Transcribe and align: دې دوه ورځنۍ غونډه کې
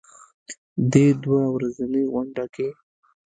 دې 0.91 1.07
دوه 1.23 1.41
ورځنۍ 1.55 2.03
غونډه 2.11 2.45
کې 2.53 2.67